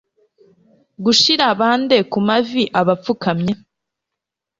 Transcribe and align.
gushira 1.03 1.45
bande 1.59 1.97
kumavi 2.11 2.63
apfukamye 2.79 3.53